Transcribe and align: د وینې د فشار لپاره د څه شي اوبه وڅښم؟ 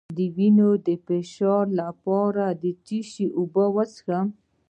د 0.17 0.19
وینې 0.35 0.71
د 0.87 0.89
فشار 1.05 1.65
لپاره 1.81 2.45
د 2.63 2.65
څه 2.85 2.97
شي 3.11 3.25
اوبه 3.39 3.65
وڅښم؟ 3.75 4.27